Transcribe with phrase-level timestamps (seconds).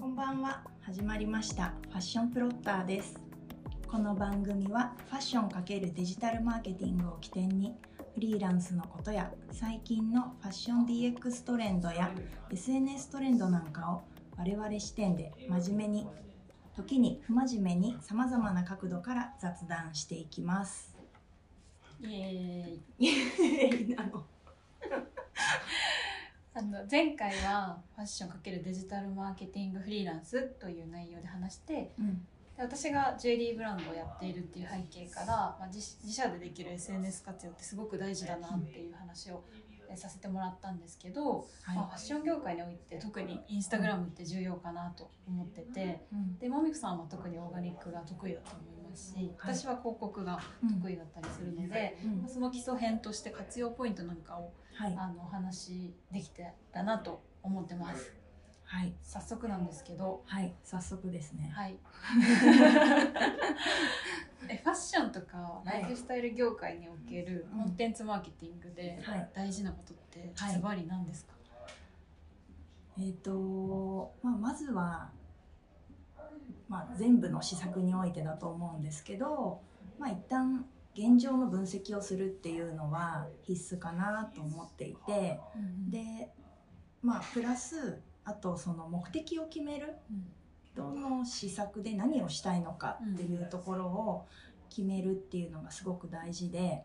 [0.00, 0.62] こんばんは。
[0.80, 1.74] 始まりました。
[1.90, 3.20] ファッションプロッターです。
[3.86, 7.74] この番組はファッション×デジタルマーケティングを起点に
[8.14, 12.10] フリーランスのことや最近のファッション DX トレンドや
[12.50, 14.00] SNS トレンドなんかを
[14.38, 16.06] 我々視点で真面目に
[16.74, 20.96] 時に不真面目にさまざまな角度から雑談していきます。
[22.00, 23.94] イエーイ。
[23.94, 24.24] なの？
[26.90, 32.26] 前回はファッション×デジタルマーケティングフリーランスという内容で話してうん。
[32.56, 39.42] で私がジュエリーブランドをやっているっていう背景から、まあ、自自社でできる SNS 活用ってすごく大事だなっていう話を
[39.92, 46.38] えさせてもらったんですけど、まあ、ファッション業界において特にインスタグラムって重要かなと思っててうん。
[46.38, 49.54] でもみくさんは特にオーガニックが得意だと思いますしはい。
[49.54, 50.38] 私は広告が
[50.80, 51.96] 得意だったりするので、
[52.28, 54.96] その基礎編として活用ポイントなんかをはい。
[54.96, 58.12] あのお話できてたなと思ってます。
[58.64, 58.94] はい。
[59.02, 60.54] 早速なんですけどはい。
[60.62, 61.50] 早速ですね。
[61.54, 61.76] はい。
[64.48, 67.62] えファッションとかライフスタイル業界におけるうん。
[67.64, 69.30] コンテンツマーケティングではい。
[69.34, 70.54] 大事なことってはい。
[70.54, 71.34] ズバリ何ですか、
[72.98, 75.10] えーとまあ、まずは、
[76.68, 79.60] まあ、全部の施策においてだと思うんですけど、
[79.98, 80.64] まあ、一旦
[80.94, 85.40] 現状の分析をするっていうのは必須かなと思っていて
[85.88, 86.30] で、
[87.02, 90.24] まあ、プラスあとその目的を決めるうん
[90.74, 94.26] どの施策で何をしたいのかっていうところを
[94.68, 96.84] 決めるっていうのがすごく大事で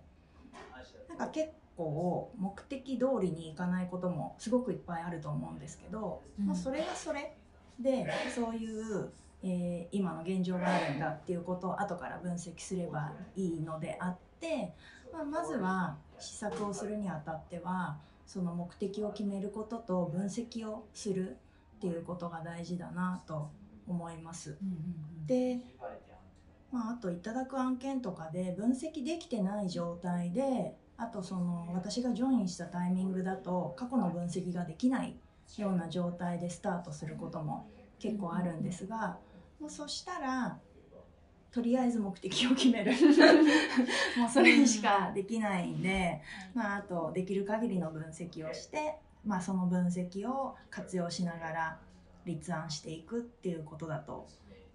[1.07, 6.47] なんか結構目的通りにいかないこともすごくいっぱいあると思うんですけど、うん。
[6.47, 7.37] まあ、それがそれ
[7.79, 9.11] でそういう、
[9.47, 14.73] えー今の現状があるんだっていうことを後から分析すればいいのであって、
[15.13, 21.37] まあ、まずは施策をするにあたってはその目的を決めることと分析をする
[21.77, 23.49] っていうことが大事だなと
[23.87, 24.57] 思います。
[24.61, 25.59] うんうんで、
[26.71, 35.15] まあ、あといただく案件とかで分析できてない状態であとその私がジョインしたタイミングだと過去の分析ができない
[35.57, 37.67] ような状態でスタートすることも
[37.99, 39.17] 結構あるんですが、
[39.65, 40.59] もうそしたら
[41.51, 42.91] とりあえず目的を決める。
[44.19, 46.21] もうそれしかできないんで、
[46.53, 51.79] まあ、あとできる限りの分析をして、まあ、その分析を活用しながら
[52.25, 54.27] 立案していくっていうことだと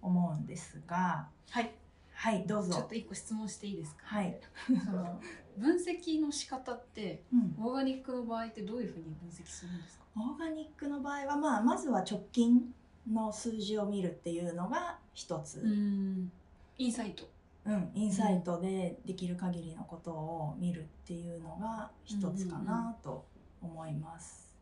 [0.02, 1.28] 思うんですが。
[1.50, 1.70] はい。
[2.12, 2.74] はいどうぞ。
[2.74, 4.02] ちょっと一個質問していいですか？
[4.06, 4.40] はい、
[4.84, 5.20] その
[5.58, 10.04] 分析の仕方ってうん、オーガニックの場合ってどういうふうに分析するんですか？
[10.16, 12.74] オーガニックの場合は、まあ、まずは直近
[13.10, 16.30] の数字を見るっていうのが一つ、ん
[16.78, 17.28] インサイト
[17.66, 23.24] うん、インサイトでできる限りのことを見るっていうのが一つかなと
[23.60, 24.56] 思います。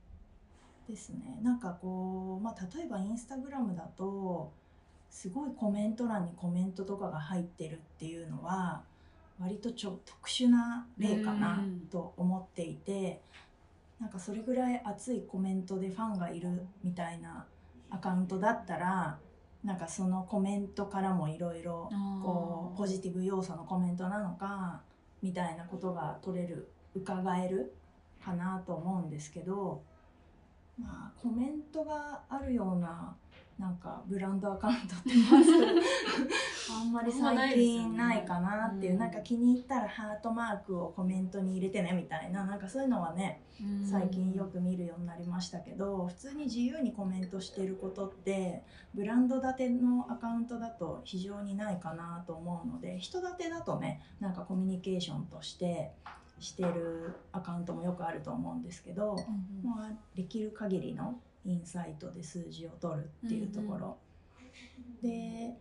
[0.89, 1.39] ですね。
[1.43, 4.51] なんかこう、まあ、例えばインスタグラムだと
[5.11, 8.83] すごいコメント欄にコメントとかが入ってるっていうのは
[9.41, 13.21] 割とちょ特殊な例かなうんと思っていて
[14.01, 16.49] なんかそれぐらい熱いコメントでファンがいる
[16.83, 17.47] みたいな
[17.91, 19.19] アカウントだったら
[19.65, 21.91] なんかそのコメントからもいろいろ
[22.23, 24.81] こうポジティブ要素のコメントなのか
[25.23, 27.75] みたいなことが取れる伺える
[28.25, 29.83] かなと思うんですけど
[30.79, 33.17] まあコメントがあるような
[33.59, 35.53] なんかブランドアカウントってまず
[36.71, 42.45] あんまり最近ないかなっていう、うんなんか気に入ったらハートマークをコメントに入れてねみたいな。
[42.45, 43.43] なんかそういうのはね
[43.91, 48.63] 最近よく見るようになりましたけど普通に自由にコメントしてることって
[48.95, 55.93] ブランド立てのアカウントだと非常にないかなと思うので人立てだとねなんかコミュニケーションとして
[56.41, 59.77] してるアカウントもよくあると思うんですけど、うんうん。
[59.77, 63.99] まあ、できる限りのインサイトで数字を取るっていうところ、
[65.03, 65.57] で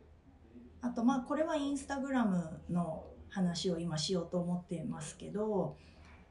[0.81, 5.77] あとまあこれはインスタグラムの話を今しようと思っていますけど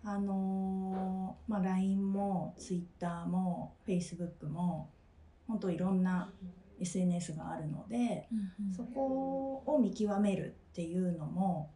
[0.04, 4.90] あのーまあ、LINE も Twitter も Facebook も
[5.48, 6.30] 本当いろんな
[6.80, 8.74] SNS があるのでうんうん。
[8.74, 11.70] そこを見極めるっていうのも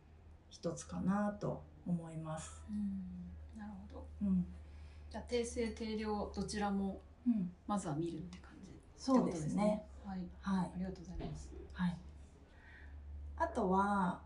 [0.51, 2.63] 一つかなと思います。
[2.69, 3.59] うん。
[3.59, 4.07] なるほど。
[4.23, 4.45] うん。
[5.11, 6.95] じゃあ定性定量どちらもうん、
[7.67, 9.87] まずは見るって感じそうですね。
[10.05, 10.19] はい。
[10.41, 10.71] はい。
[10.75, 11.51] ありがとうございます。
[11.73, 11.97] はい、
[13.37, 14.21] あとは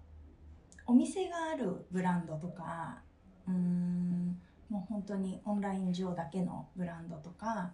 [0.87, 3.03] お店があるブランドとか
[3.47, 4.37] うーん
[4.69, 7.73] もう本当にオンライン上だけのブランドとか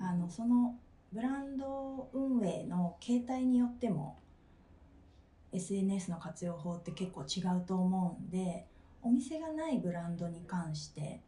[0.00, 0.76] あのその
[1.12, 4.18] ブランド運営の形態によっても
[5.52, 8.66] SNS の活用法って結構違うと思うんで
[9.02, 11.20] お店がないブランドに関して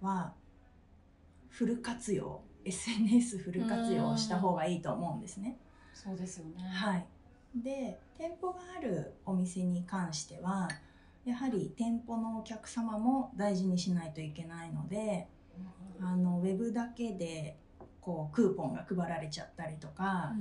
[0.00, 0.34] は
[1.48, 5.58] フル活用 SNS フル活用した方がいいと思うんですね。
[5.94, 6.62] そうですよね。
[6.62, 7.06] はい。
[7.54, 10.68] で店舗があるお店に関しては
[11.24, 15.28] やはり店舗のお客様も大事にしないといけないので
[16.00, 17.58] あのウェブだけで
[18.00, 20.32] こうクーポンが配られちゃったりとか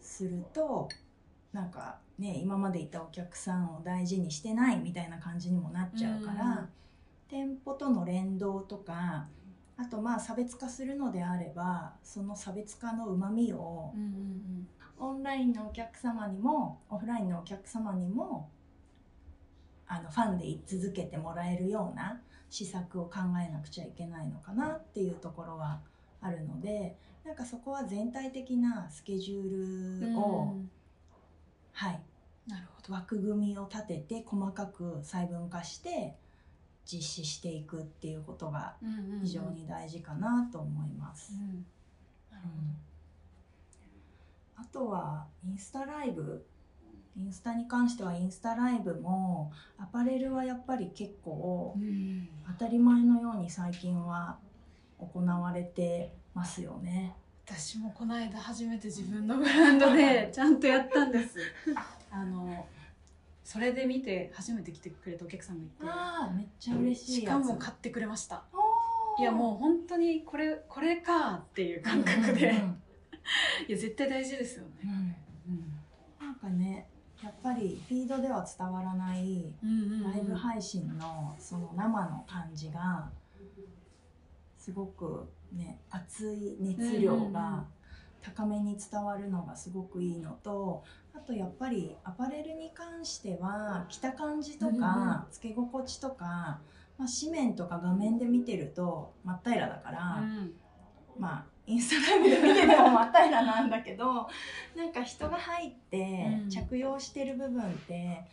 [0.00, 0.88] すると、
[1.52, 6.68] なんかね今までいたお客さんを大事にしてないみたいな感じにもなっちゃうから、うん
[7.28, 9.28] 店舗との連動とか
[9.80, 14.68] あとまあ差別化するのであればその差別化のうまみをうんうん
[15.00, 18.50] オンラインのお客様にもオフラインのお客様にも
[19.86, 22.20] あのファンで居続けてもらえるような
[22.50, 25.80] 施策を考えなくちゃいけないのかなっていうところは
[26.20, 30.00] あるのでなんかそこは全体的なスケジュうん。
[30.00, 30.70] ールを、うん
[31.72, 32.00] はい、
[32.48, 32.92] なるほど。
[32.94, 36.16] 枠組みを立てて細かく細分化して
[36.90, 38.74] 実施していくっていうことが
[39.22, 41.34] 非常に大事かなと思います。
[41.34, 41.66] うん
[42.30, 42.58] なるほ
[44.60, 46.44] あとはインスタライブ
[47.16, 51.76] インスタに関してはインスタライブもアパレルはやっぱり結構
[52.46, 54.38] 当たり前のように最近は
[54.98, 57.14] 行われてますよね。
[57.44, 61.38] 私もこの間初めて自分のブランドでちゃんとやったんです。
[62.10, 62.66] あの
[63.48, 67.24] それで見て初めて来てくれたお客さんがいて、ああめっちゃ嬉しいし。
[67.24, 68.44] かも買ってくれました。
[69.18, 72.82] いやもう本当にこれこれかっていう感覚で、うんうん
[73.66, 75.16] いや絶対大事ですよね。
[75.48, 76.26] うん。
[76.26, 76.90] なんかね
[77.22, 80.02] やっぱりフィードでは伝わらないうんうんうん。
[80.02, 83.08] ライブ配信のその生の感じが
[84.58, 87.64] すごくね熱い熱量が
[88.22, 90.84] 高めに伝わるのがすごくいいのと
[91.14, 96.60] あとやっぱりアパレルに関しては着た感じとかつけ心地とか、
[96.96, 100.52] まあ、紙面とか画面で見てると真っ平らだから、うん。
[101.18, 104.28] まあインスタライブで見てても真っ平らなんだけど
[104.74, 106.50] なんか人が入ってうん。
[106.50, 108.24] 着用してる部分って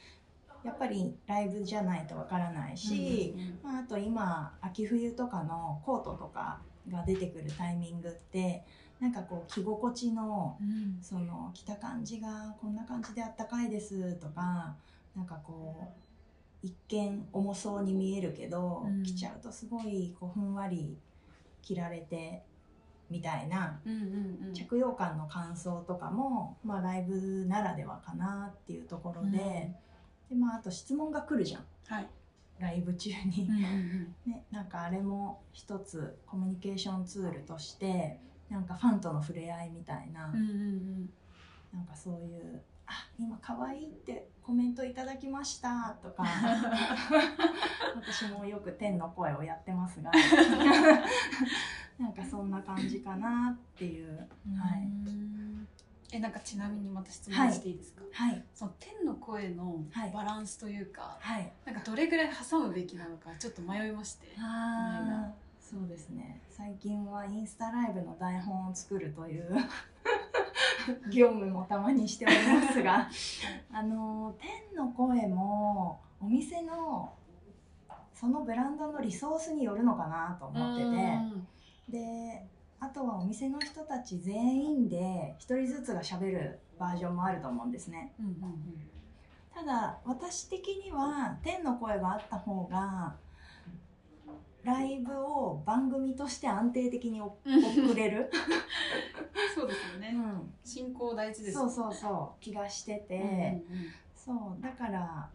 [0.63, 3.71] やっぱりライブじゃないとわからないし、うん。
[3.71, 6.59] まあ、あと今秋冬とかのコートとか
[6.89, 8.63] が出てくるタイミングって
[8.99, 10.97] なんかこう着心地のうん。
[11.01, 14.75] その着た感じがこんな感じであったかいですとか
[15.15, 15.85] なんかこう
[16.65, 19.03] 一見重そうに見えるけど、うん。
[19.03, 20.97] 着ちゃうとすごいこうふんわり
[21.61, 22.43] 着られて
[23.09, 24.53] みたいなうんうんうん。
[24.53, 29.71] 着用感の感想とかも、まあ、ライブならではかなっていうところで,、
[30.29, 31.65] でまあ、あと質問が来るじゃん。
[31.85, 32.07] はい。
[32.57, 33.47] ライブ中に。
[33.49, 34.31] うんうん。
[34.31, 38.19] ね、なんかあれも一つコミュニケーションツールとして
[38.49, 41.09] なんかファンとの触れ合いみたいな、うんうんうん。
[41.73, 46.23] なんかそういう「あ今可愛いってコメントいただきました」とか
[47.95, 50.11] 私もよく天の声をやってますが
[51.99, 54.27] なんかそんな感じかなっていう
[54.57, 54.81] はい。
[54.83, 55.67] うん
[56.11, 58.43] えなんかちなみにまた質問していいですか、はい。
[58.53, 60.11] その天の声のはい。
[60.11, 61.51] バランスというか、はい。
[61.65, 66.43] なんかどれぐらい挟むべきなのかちょっと迷いましてあーそうですね。
[66.47, 69.49] 最近はインスタライブの台本を作るという
[71.11, 73.09] 業務もたまにしておりますが
[73.73, 77.11] あの天の声もお店の
[78.13, 80.83] そのブランドのリソースによるのかなと思って
[81.91, 82.47] てで
[82.79, 88.13] あとはお店の人たち全員で一人ずつがしゃべるバージョンもあると思うんですね。
[88.19, 88.89] うんうん
[89.55, 93.15] ただ私的には天の声があった方が
[94.65, 97.95] ライブを番組として安定的に送うん。
[97.95, 98.31] れる、
[99.53, 102.43] そうですよね、うん、進行大事ですそうそうそう。
[102.43, 103.15] 気がしてて、
[103.69, 104.61] うんうんそう。
[104.61, 105.29] だから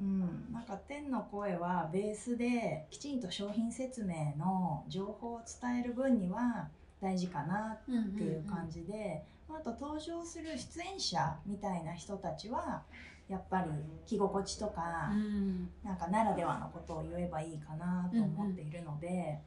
[0.00, 0.52] うん。
[0.52, 6.68] なんか天の声はベースできちんと商品説明の情報を伝える分には
[7.00, 12.82] 大事かなうんっていう感じで、あと登場する出演者みたいな人たちは
[13.28, 13.70] やっぱり
[14.06, 15.70] 着心地とか、うん。
[15.82, 19.40] なんかならではのことを言えばいいかなと思っているので、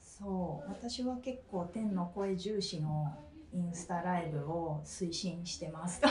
[0.00, 3.14] そう私は結構天の声重視の
[3.52, 6.00] インスタライブを推進してます。
[6.04, 6.08] ま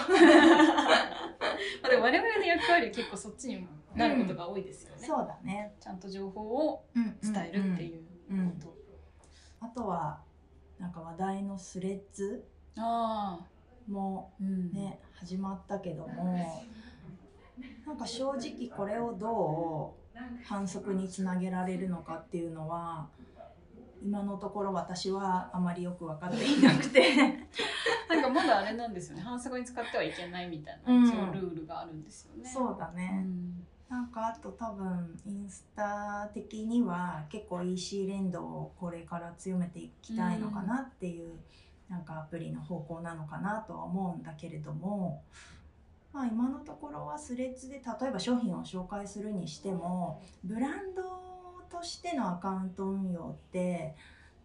[1.84, 5.76] あでも我々の役割は結構そっちになることが多いですよね、そうだね。
[5.80, 8.60] ちゃんと情報を伝えるっていううんうん。
[8.62, 8.76] こ
[9.60, 10.22] あとは
[10.80, 14.72] なんか話題のスレッズと、ああもうん。
[14.72, 16.64] ね、始まったけども
[17.86, 23.08] なんか正直これをどう反則につなげられるのかっていうのは
[24.04, 27.48] 今のところ私はあまりよく分かっていなくて。
[28.10, 29.22] なんかまだあれなんですよね。
[29.22, 31.08] 反則に使ってはいけないみたいなうん。
[31.08, 33.66] 一応ルールがあるんですよね、そうだうね、ん。
[33.90, 41.40] なんかあと多分インスタ的には結構 EC 連動をこれから強めていきたいのかなっていう、
[41.90, 45.24] なんかアプリの方向なのかなとは思うんだけれども、
[46.14, 51.04] まあ、今のところはスレッズで例えば商品を紹介するにしてもブランド
[51.70, 53.96] としてのアカウント運用って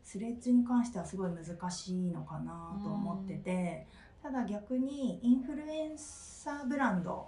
[0.05, 3.87] スレッズに関してはすごい難しいのかなと思ってて、
[4.23, 7.27] ただ逆にインフルエンサーブランド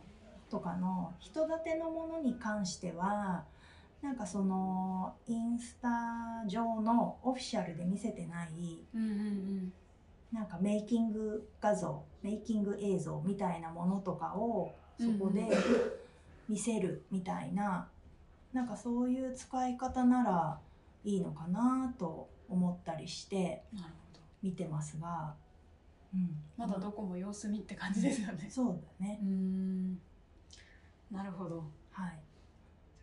[0.48, 3.44] とかの人立てのものに関しては
[4.00, 5.88] なんかそのインスタ
[6.46, 8.48] 上のオフィシャルで見せてない
[10.32, 15.48] なんかメイキング画像メイキング映像みたいなものとかをそこでうん
[16.48, 17.88] 見せるみたいな、
[18.52, 20.58] なんかそういう使い方なら
[21.04, 23.62] いいのかなと思ったりして
[24.42, 25.34] 見てますが、
[26.14, 28.48] うん、まだどこも様子見って感じですよね。
[28.50, 29.20] そうだね。
[29.22, 30.00] う、ん。
[31.10, 31.64] なるほど。
[31.90, 32.18] はい。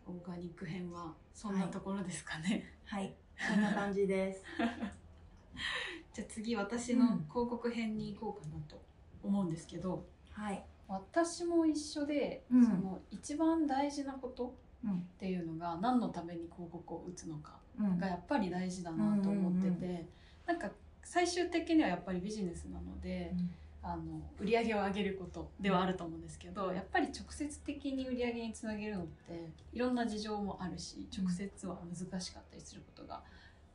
[0.06, 3.14] オーガニック編はそんなところですかね、はい。
[3.38, 4.42] そんな感じです
[6.16, 8.80] じゃあ次私の広告編に行こうかなと
[9.22, 12.64] 思うんですけど、はい、私も一緒で、うん。
[12.64, 14.92] その一番大事なことうん。
[14.92, 17.98] っていうのが何のために広告を打つのかうん。
[17.98, 20.06] がやっぱり大事だなと思ってて、うんうんう
[20.46, 20.70] なんか
[21.02, 23.34] 最終的にはやっぱりビジネスなので、
[23.82, 24.02] あの
[24.40, 33.22] 売り上げを上げることではあると思うんですけどやっぱり直接的に売り上げにつなげるのっていろんな事情もあるし直接は難しかったりすることが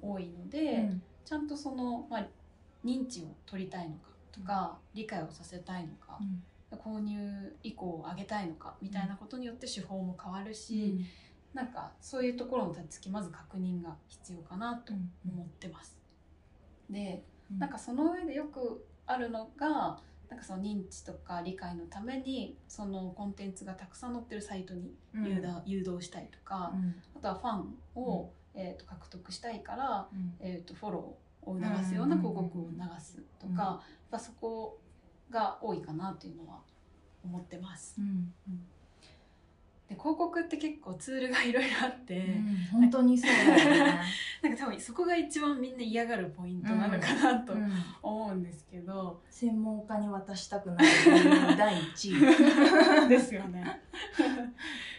[0.01, 2.27] 多いので、うんちゃんとその、まあ、
[2.85, 6.19] 認知を取りたいのかとか理解をさせたいのか
[6.71, 11.05] 購入意向を上げたいのかみたいなことによって手法も変わるし、
[11.53, 15.97] なんかそういうところの立ちつきまず確認が必要かなと思ってます。
[16.89, 17.23] で
[17.57, 19.99] なんかその上でよくあるのが
[20.29, 25.25] なんかその認知とか理解のためにそのコンテンツがたくさん載ってるサイトにうん。
[25.65, 26.95] 誘導,、したりとか、うん。
[27.17, 30.33] あとはファンを、えー、と獲得したいから、うん。
[30.39, 33.57] えー、とフォローを促すような広告を流すとか、うん。
[33.57, 33.79] やっ
[34.11, 34.79] ぱそこ
[35.29, 36.59] が多いかなというのは
[37.23, 37.95] 思ってます。
[37.99, 38.33] うん。
[39.91, 42.57] で広告って結構ツールがいろいろあって、うん。
[42.71, 44.01] 本当にそうだよね。
[44.41, 47.71] なんか多分そこが一番みんな嫌がるポイントなのかなとうん。
[48.01, 50.85] 思うんですけど、専門家に渡したくない。
[51.57, 52.19] 第一位。
[53.09, 53.81] ですよね。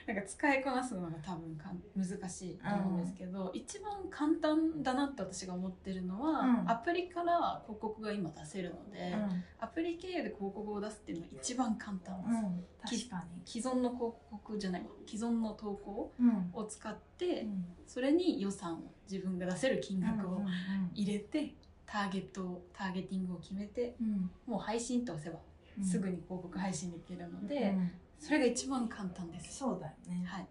[0.06, 6.70] なんか使いこなすのが多分かん難しいと思うんですけど、一番簡単だなって私が思ってるのは、うん。
[6.70, 9.14] アプリから広告が今出せるので、
[9.60, 12.34] アプリ経由で広告を出すっていうのが一番簡単です。
[12.34, 16.28] うん、うん、確か既存の広告じゃないわ既存の投稿に。
[16.28, 16.50] うん。
[16.52, 17.64] を使って、うん。
[17.86, 18.78] それに予算を
[19.10, 20.46] 自分が出せる金額をうん
[20.94, 21.54] 入れて、
[21.86, 24.30] ターゲットをターゲティングを決めてうん。
[24.46, 25.38] もう配信と押せば
[25.78, 25.84] うん。
[25.84, 27.90] すぐに広告配信できるので、うん
[28.22, 29.58] それが一番簡単です。
[29.58, 30.24] そうだよね。
[30.24, 30.46] はい、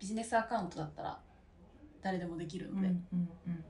[0.00, 1.20] ビジネスアカウントだったら
[2.02, 3.64] 誰でもできるうんので、うんうん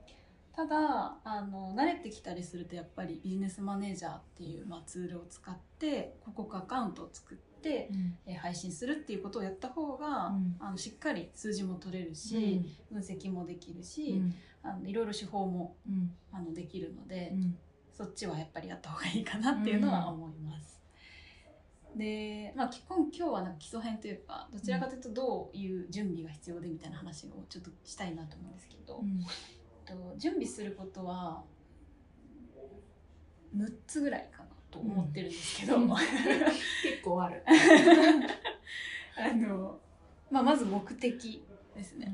[0.59, 8.19] ただあの慣れてきたりするとやっぱりビジネスマネージャーっていう、まあ、ツールを使って広告アカウントを作って、うん。
[8.27, 10.57] えー配信するっていうことをやった方が、うん。
[10.59, 14.35] あのしっかり数字も取れるし、分析もできるし、うん。
[14.65, 16.11] あのいろいろ手法もうん。
[16.33, 17.57] あのできるので、うん。
[17.93, 20.78] そっちはやっぱりやった方がいいかなっていうのは思います。
[21.99, 29.21] で、まあ、き今今日はなんか基礎編というかどちらかというとどういう準備が必要でみたいな話をちょっとしたいなと思うんですけど、うん。
[29.85, 31.43] と準備することは
[33.57, 35.93] 6つぐらいかなと思ってるんですけど、うん。
[35.93, 35.97] あ
[36.83, 37.43] 結構ある。
[39.37, 39.81] の、
[40.31, 42.13] まあ、まず目的ですね。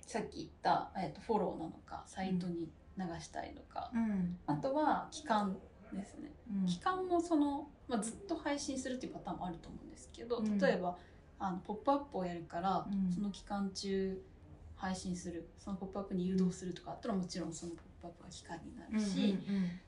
[0.00, 4.38] さっき言った、えっとフォローなのかサイトに流したいのか、うん。
[4.46, 5.58] あとは期間
[5.96, 6.32] ですね。
[6.62, 6.66] うん。
[6.66, 10.58] 期間もその、まあ、ずっと配信するっていうパターンもあると思うんですけど、うん。
[10.58, 10.96] 例えば
[11.38, 13.12] あのポップアップをやるから、うん。
[13.12, 14.20] その期間中
[14.76, 19.38] 配信するそのポップアップに誘導するとかあったらもちろんそのポップアップは期間になるし、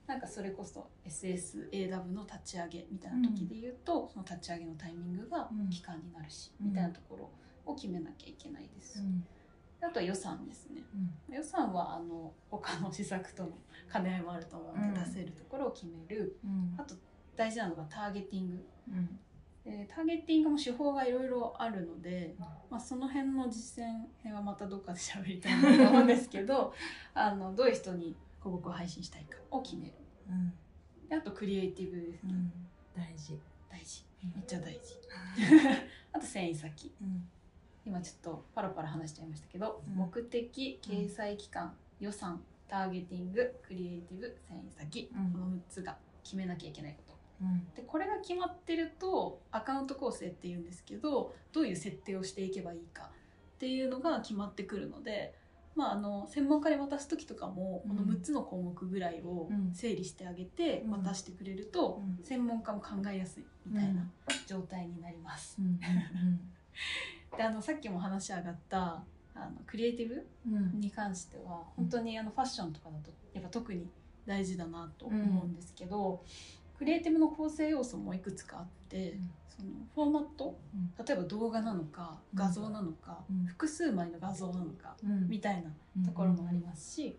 [0.06, 5.68] なんかそれこそ SSAW の立ち上げみたいな時で言うと、その立ち上げのタイミングがうん。
[5.70, 7.30] 期間になるし、うんみたいなところ
[7.66, 9.02] を決めなきゃいけないです。
[9.82, 10.82] あとは予算ですね。
[11.30, 13.50] 予算はあの他の施策との
[13.92, 15.04] 兼ね合いもあると思うので、うん。
[15.04, 16.36] 出せるところを決める。
[16.44, 16.74] うん。
[16.78, 16.94] あと
[17.36, 18.66] 大事なのがターゲティング。
[18.88, 19.18] うん。
[19.64, 22.34] えーターゲティングも手法がいろいろあるので、
[22.70, 26.72] まあ、その辺の実践編はまたどっかで喋りたいなと思うんですけど
[27.14, 29.92] あのどういう人に広告を配信したいかを決める。
[30.30, 30.52] うん。
[31.08, 32.52] であとクリエイティブですね、うん。
[32.96, 33.38] 大事。
[33.68, 34.04] 大事。
[34.22, 34.78] めっちゃ大事。
[36.12, 37.28] あと遷移先うん
[37.86, 39.94] 今ちょっとパラパラ話しちゃいましたけど、うん。
[39.94, 45.32] 目的掲載期間予算ターゲティングクリエイティブ遷移先、うん。
[45.32, 47.44] この6つが決めなきゃいけないこと。
[47.44, 47.64] うん。
[47.76, 53.10] でこれが決まってるとアカウント構成っていうんですけどどういう設定をしていけばいいか
[53.56, 55.34] っていうのが決まってくるので、
[55.76, 59.72] まあ、あの専門家に渡す時とかもこのうん6つの項目ぐらいをうん。
[59.72, 60.90] 整理してあげてうん。
[61.04, 62.24] 渡してくれるとうん。
[62.24, 64.10] 専門家も考えやすいみたいな
[64.46, 65.56] 状態になります。
[67.32, 69.02] うんであのさっきも話上がった
[69.34, 70.56] あのクリエイティブうん。
[70.56, 73.86] うんに関しては本当にあのファッションとかだとやっぱ特に
[74.26, 76.22] 大事だなと思うんですけど、
[76.76, 79.30] クリエイティブの構成要素もいくつかあって、うん。
[79.48, 81.04] そのフォーマットうん。
[81.04, 82.38] 例えば動画なのかうん。
[82.38, 83.44] 画像なのか、うん。
[83.46, 85.28] 複数枚の画像なのかうん。
[85.28, 85.70] みたいな
[86.04, 87.16] ところもありますし、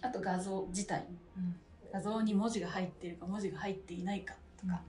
[0.00, 1.56] あと画像自体うん。
[1.92, 4.80] 画像に文字が入っているか文字が入っていないかとか、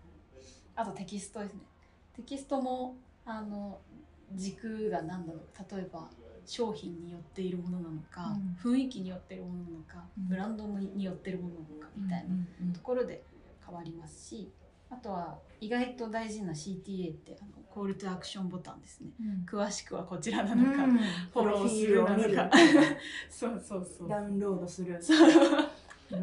[0.76, 1.60] あとテキストですね。
[2.16, 2.96] テキストも
[3.26, 3.80] あの
[4.36, 5.76] 軸が何だろう。
[5.76, 6.10] 例えば
[6.46, 10.28] 商品によっているものなのか、雰囲気によっているものなのか、うん。
[10.28, 12.26] ブランドによっているものなのかみたい
[12.68, 13.24] なところで
[13.66, 14.52] 変わりますし
[14.90, 19.10] あとは意外と大事な CTA ってあのコールトゥアクションボタンですね。
[19.20, 19.60] うん。
[19.60, 20.98] 詳しくはこちらなうのか、ん。
[21.34, 22.52] フォローするなのか。
[23.30, 24.10] そうそうそう。
[24.10, 25.00] ダウンロードする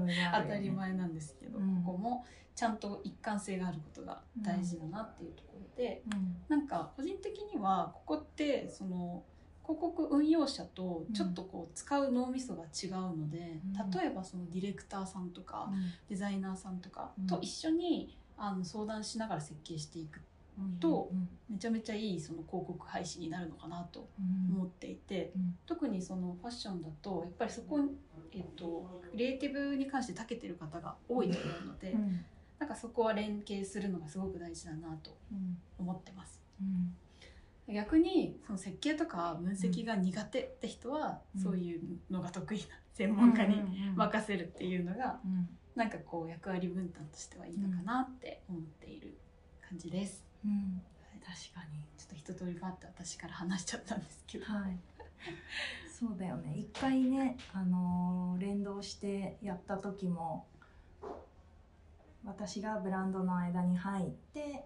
[0.06, 1.82] 当たり前なんですけど、うん。
[1.84, 6.36] ここもちゃんと一貫性があることが大事だなっていうところで、うん。
[6.48, 9.22] なんか個人的にはここってその
[9.62, 13.90] 広告運用者とちょっとこう使う脳みそが違うので、うん。
[13.90, 15.70] 例えばそのディレクターさんとか
[16.08, 20.22] デザイナーさんとかうんと一緒にあの相談しながら設計していくうん
[20.80, 24.54] とうんめちゃめちゃいいその広告配信になるのかなとうん。
[24.54, 25.58] 思っていて、うん。
[25.66, 27.90] 特にそのファッションだとやっぱりそこに、
[28.32, 32.24] えっと、クリエイティブに関して長けてる方が多いと思うので、うん。
[32.60, 35.58] なんかそこは連携するのがすごく大事だなとうん。
[35.78, 36.40] 思ってます。
[36.60, 36.94] うん。
[37.74, 41.42] 逆にその設計とか分析が苦手って人は、うん。
[41.42, 42.64] そういうのが得意な
[42.94, 43.96] 専門家にうん。
[43.96, 45.48] 任せるっていうのがうん。
[45.74, 49.16] なんかこう役割分担としてはいいのかなって思っている
[49.68, 50.29] 感じです。
[50.44, 50.82] うん。
[51.20, 51.80] 確かに。
[51.98, 54.44] ちょっと一通りバッて私から話しちゃったんですけど。
[54.46, 54.78] はい。
[55.98, 56.54] そうだよね。
[56.56, 60.46] 一回ね、あのー連動してやった時も
[62.24, 64.64] 私がブランドの間に入って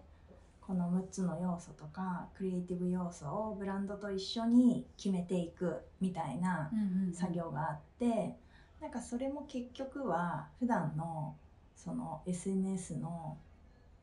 [0.61, 8.35] この6つの要素とかクリエイティブ要素をブランドと一緒に決めていくみたいなうんうん作業があって
[8.81, 11.35] なんかそれも結局は普段の
[11.75, 13.37] その SNS の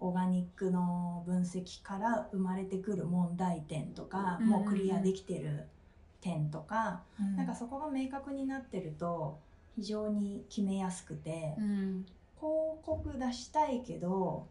[0.02, 5.68] オーガニックの分析から生まれてくる問題点とか、もうクリアできてる
[6.20, 7.36] 点とか、うん。
[7.36, 9.38] なんかそこが明確になってると
[9.76, 12.04] 非常に決めやすくて、うん。
[12.36, 14.48] 広告出したいけど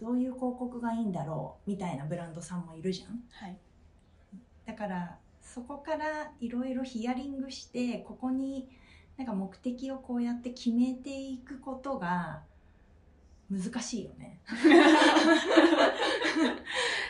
[0.00, 3.22] どういう広告がいいんだろうみたいなブランドさんもいるじゃん。
[3.30, 3.56] はい。
[4.66, 8.68] だからそこからいろいろヒアリングしてここに
[9.16, 12.42] なんか目的をこうやって決めていくことが
[13.50, 14.40] 難しいよね。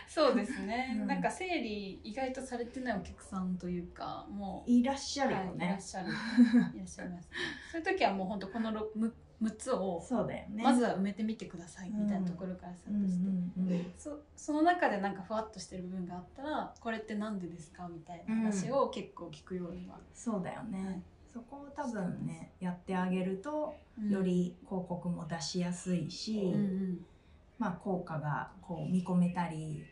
[0.09, 5.83] そうですね、うんなんか整理意外とされてないお客さんというかもういらっしゃるよはい、いらねっ。
[5.83, 6.09] しゃる
[6.75, 7.37] いらっしゃいますね
[7.73, 10.63] そういう時はもう本当この 6, 6つをそうだよね。
[10.65, 21.03] まずは埋めてみてくださいみたいなところからスタうんうートして、んうんそその中でなんかふわっとしてる部分があったらこれって何でですかみたいな話を結構聞くようには、そうだよね。
[21.33, 24.11] そこを多分ねやってあげるとうん。
[24.11, 27.07] より広告も出しやすいし、うんうん。
[27.59, 29.85] まあ効果がこう見込めたり、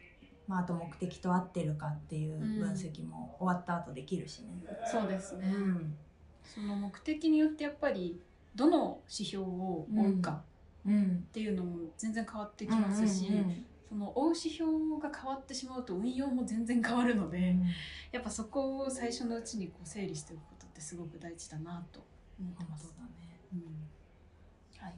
[0.46, 4.48] まああと目的と合ってるかっていう分析も終わった後できるしね。
[4.90, 5.94] そうですね、うん。
[6.42, 8.18] その目的によってやっぱり
[8.55, 10.42] どの指標を追うか
[10.87, 11.24] うん。
[11.29, 13.29] っていうのも全然変わってきますし、
[13.88, 17.62] その追う指標が変わってしまうと運用も全然変わるので、うん。
[18.11, 22.01] やっぱそこを最初のうちにこう整理しておくことってすごく大事だなと
[22.38, 22.95] 思ってます。
[22.97, 23.41] だね。
[23.53, 23.61] うん
[24.81, 24.95] はい。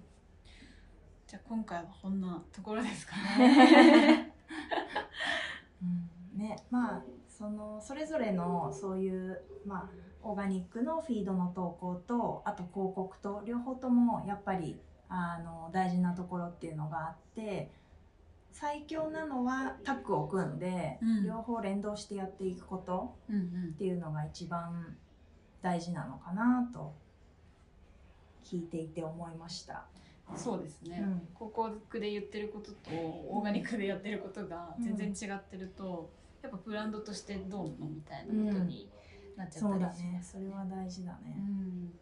[1.27, 4.35] じゃあ今回はこんなところですかね。
[5.83, 9.91] うんね、まあそのそれぞれのそういうまあ
[10.23, 17.73] オーガニックのフィードの投稿とあと広告と両方ともやっぱりあの大事なところっていうのがあって
[18.53, 23.77] 最強なのはタッグを組んで、うん両方連動してやっていくことっ。
[23.79, 24.99] ていうのが一番
[25.63, 26.93] 大事なのかなと
[28.45, 29.85] 聞いていて思いました。
[30.37, 31.01] そうですね。
[31.01, 36.11] うん広告で言ってることとオーガニックでやってることが全然違ってると、
[36.43, 38.89] やっぱブランドとしてどうなのみたいなことに
[39.37, 41.37] なっちゃそうったりしだねますそれは大事だね。
[41.37, 41.93] うん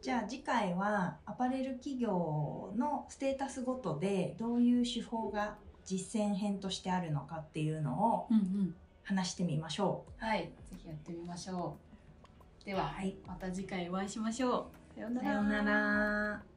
[0.00, 5.56] じゃあ次回はアパレル企業のステータスごとでどういう手法が
[5.86, 8.74] 実践編としてあるのかっていうのをうんうん。
[9.04, 10.40] 話してみましょはい。
[10.40, 11.93] ぜひやってみましょう。
[12.64, 12.76] でう。
[12.76, 13.16] は、はい。
[13.26, 14.94] また次回お会いしましょう。
[14.94, 15.28] さようなら。
[15.28, 16.53] さようなら。